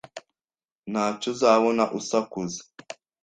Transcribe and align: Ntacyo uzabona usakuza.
Ntacyo 0.91 1.27
uzabona 1.33 1.83
usakuza. 1.99 2.61